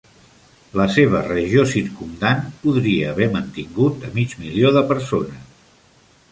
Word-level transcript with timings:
La 0.79 0.87
seva 0.95 1.19
regió 1.27 1.65
circumdant 1.73 2.41
podria 2.65 3.13
haver 3.13 3.29
mantingut 3.37 4.09
a 4.11 4.13
mig 4.19 4.37
milió 4.43 4.75
de 4.81 4.87
persones. 4.93 5.73